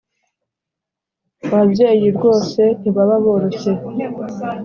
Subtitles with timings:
[1.47, 3.71] ababyeyi rwose ntibaba boroshye